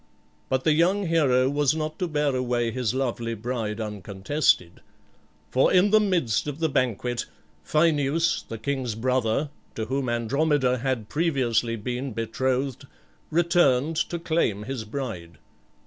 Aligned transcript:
But 0.49 0.63
the 0.63 0.73
young 0.73 1.05
hero 1.05 1.47
was 1.47 1.75
not 1.75 1.99
to 1.99 2.07
bear 2.07 2.35
away 2.35 2.71
his 2.71 2.95
lovely 2.95 3.35
bride 3.35 3.79
uncontested; 3.79 4.81
for 5.51 5.71
in 5.71 5.91
the 5.91 5.99
midst 5.99 6.47
of 6.47 6.57
the 6.57 6.69
banquet, 6.69 7.27
Phineus, 7.63 8.41
the 8.41 8.57
king's 8.57 8.95
brother, 8.95 9.51
to 9.75 9.85
whom 9.85 10.09
Andromeda 10.09 10.79
had 10.79 11.07
previously 11.07 11.75
been 11.75 12.13
betrothed, 12.13 12.87
returned 13.29 13.95
to 13.95 14.17
claim 14.17 14.63
his 14.63 14.85
bride. 14.85 15.37